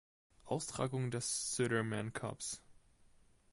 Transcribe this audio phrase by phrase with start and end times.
[0.45, 2.59] Austragung des Sudirman Cups.